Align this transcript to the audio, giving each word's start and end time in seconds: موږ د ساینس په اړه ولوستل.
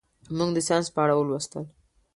موږ 0.37 0.49
د 0.53 0.57
ساینس 0.67 0.87
په 0.93 0.99
اړه 1.03 1.13
ولوستل. 1.17 1.63